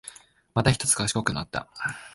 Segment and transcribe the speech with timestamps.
[0.55, 1.69] またひとつ賢くなった